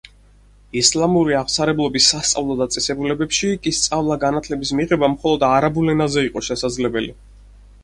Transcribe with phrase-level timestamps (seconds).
[0.79, 7.15] ისლამური აღმსარებლობის სასწავლო დაწესებულებებში კი სწავლა-განათლების მიღება მხოლოდ არაბულ ენაზე იყო შესაძლებელი.